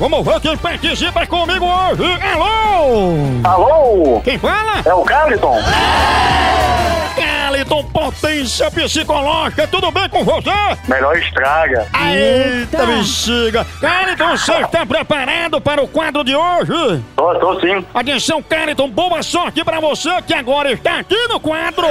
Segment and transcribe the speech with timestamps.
[0.00, 2.02] vamos ver quem participa comigo hoje.
[2.32, 3.16] Alô!
[3.44, 4.20] Alô?
[4.22, 4.82] Quem fala?
[4.84, 5.56] É o Carliton?
[7.14, 10.50] Caliton Potência Psicológica, tudo bem com você?
[10.88, 11.86] Melhor estraga.
[12.02, 13.66] Eita, bexiga!
[13.80, 17.04] Caliton, você está preparado para o quadro de hoje?
[17.14, 17.84] Tô, tô sim.
[17.92, 21.86] Atenção, Caliton, boa sorte para você que agora está aqui no quadro!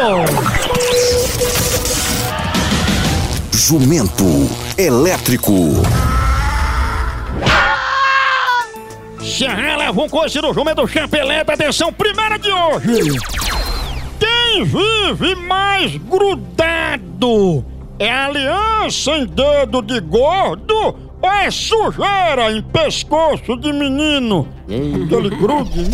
[3.52, 5.54] Jumento elétrico.
[9.21, 13.19] Serra leva um coice do jumento chapeleta, atenção, primeira de hoje!
[14.18, 17.65] Quem vive mais grudado?
[18.00, 24.47] É aliança em dedo de gordo ou é sujeira em pescoço de menino?
[24.64, 25.91] Aquele grude?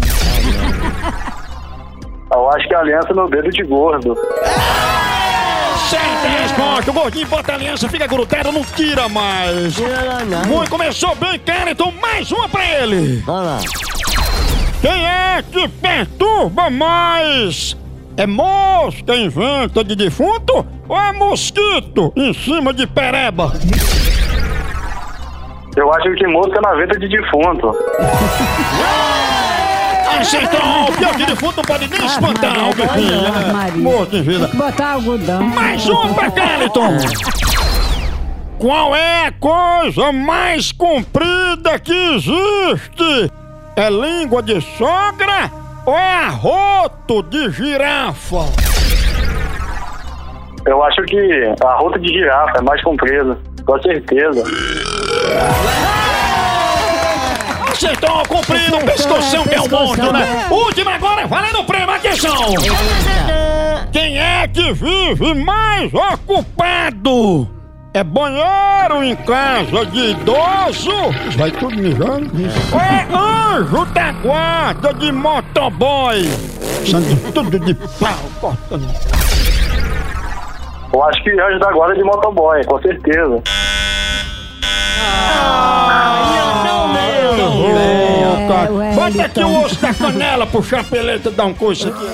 [2.32, 4.16] Eu acho que a aliança no dedo de gordo.
[5.90, 9.76] Certa resposta, o gordinho bota a aliança, fica grudado, não tira mais.
[10.48, 13.24] Muito, começou bem, cara, então mais uma pra ele.
[14.82, 17.78] Quem é que perturba mais?
[18.18, 23.52] É mosca em venta de defunto ou é mosquito em cima de pereba?
[25.76, 27.72] Eu acho que mosca na venta de defunto.
[30.20, 30.92] Acertou!
[30.98, 33.54] Pior que defunto não pode nem espantar o?
[33.54, 33.78] Maria.
[33.78, 34.48] Morto em vida.
[34.54, 35.44] Botar algodão.
[35.44, 36.98] Mais um pra Caliton!
[38.58, 43.32] Qual é a coisa mais comprida que existe?
[43.76, 45.52] É língua de sogra
[45.86, 48.46] ou é arroto de girafa?
[50.66, 53.38] Eu acho que a rota de girafa é mais comprida.
[53.66, 54.44] Com certeza.
[57.72, 60.48] Acertou, comprido, pescoção é mundo, né?
[60.50, 62.36] Última agora, valendo o prêmio, atenção!
[63.92, 67.50] Quem é que vive mais ocupado?
[67.94, 70.92] É banheiro em casa de idoso?
[71.38, 72.30] Vai tudo mijando.
[72.74, 76.24] Ou é anjo da guarda de motoboy?
[76.86, 78.86] Sangue tudo de pau, cortando.
[80.94, 83.42] Eu acho que anjo da guarda de motoboy, com certeza.
[88.28, 88.72] Ô, cara.
[88.72, 92.06] o Bota aqui o osso da canela pro chapeleta dar um coice aqui.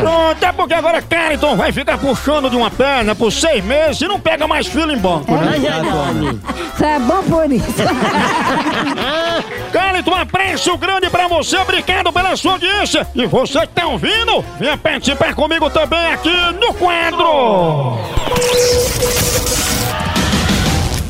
[0.00, 4.08] Pronto, é porque agora Carlton vai ficar puxando de uma perna por seis meses e
[4.08, 5.56] não pega mais fila em banco, né?
[6.74, 7.66] Isso é bom por isso.
[10.00, 13.06] Carlton, um apreço grande pra você, obrigado pela sua audiência.
[13.14, 17.98] E você que tá ouvindo, venha participar comigo também aqui no quadro.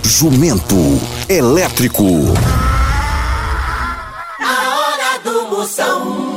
[0.02, 2.04] Jumento elétrico.
[4.40, 6.29] A hora do Moção.